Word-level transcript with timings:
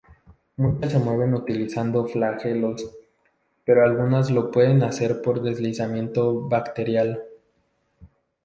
Muchas 0.55 0.93
se 0.93 0.97
mueven 0.97 1.35
utilizando 1.35 2.07
flagelos, 2.07 2.89
pero 3.63 3.83
algunas 3.85 4.31
lo 4.31 4.49
pueden 4.49 4.81
hacer 4.81 5.21
por 5.21 5.43
deslizamiento 5.43 6.49
bacterial. 6.49 7.21